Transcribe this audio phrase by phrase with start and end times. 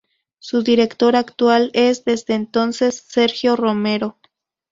[0.39, 4.17] Su director actual es, desde entonces, Sergio Romero.